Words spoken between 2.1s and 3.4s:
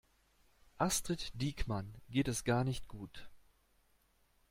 es gar nicht gut.